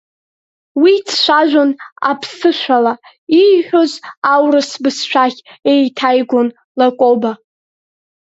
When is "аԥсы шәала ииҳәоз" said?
2.09-3.91